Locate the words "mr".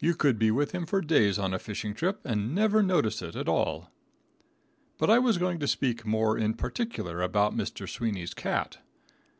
7.56-7.88, 8.80-8.84